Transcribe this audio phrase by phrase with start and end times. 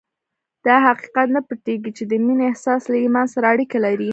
[0.65, 4.09] دا حقیقت نه پټېږي چې د مینې احساس له ایمان سره اړیکې لري